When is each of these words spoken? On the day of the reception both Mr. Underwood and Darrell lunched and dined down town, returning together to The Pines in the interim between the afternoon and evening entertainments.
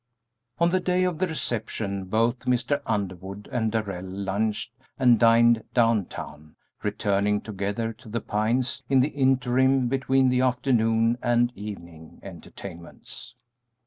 On 0.57 0.71
the 0.71 0.79
day 0.79 1.03
of 1.03 1.19
the 1.19 1.27
reception 1.27 2.05
both 2.05 2.45
Mr. 2.45 2.81
Underwood 2.87 3.47
and 3.51 3.71
Darrell 3.71 4.03
lunched 4.07 4.71
and 4.97 5.19
dined 5.19 5.63
down 5.75 6.05
town, 6.07 6.55
returning 6.81 7.39
together 7.39 7.93
to 7.93 8.09
The 8.09 8.19
Pines 8.19 8.81
in 8.89 9.01
the 9.01 9.09
interim 9.09 9.89
between 9.89 10.29
the 10.29 10.41
afternoon 10.41 11.19
and 11.21 11.55
evening 11.55 12.19
entertainments. 12.23 13.35